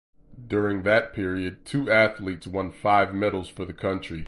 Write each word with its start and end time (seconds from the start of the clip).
During 0.47 0.81
that 0.81 1.13
period 1.13 1.63
two 1.63 1.91
athletes 1.91 2.47
won 2.47 2.71
five 2.71 3.13
medals 3.13 3.49
for 3.49 3.65
the 3.65 3.73
country. 3.73 4.19